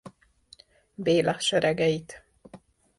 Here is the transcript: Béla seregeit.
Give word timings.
Béla 0.95 1.37
seregeit. 1.39 2.21